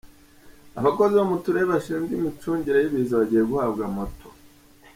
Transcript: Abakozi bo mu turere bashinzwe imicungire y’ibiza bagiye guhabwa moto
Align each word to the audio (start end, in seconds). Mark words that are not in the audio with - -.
Abakozi 0.79 1.13
bo 1.19 1.25
mu 1.31 1.37
turere 1.43 1.65
bashinzwe 1.73 2.11
imicungire 2.15 2.77
y’ibiza 2.79 3.19
bagiye 3.21 3.43
guhabwa 3.49 3.83
moto 3.95 4.27